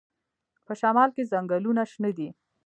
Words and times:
په 0.65 0.73
شمال 0.81 1.09
کې 1.15 1.29
ځنګلونه 1.31 1.81
شنه 1.91 2.11
دي. 2.17 2.29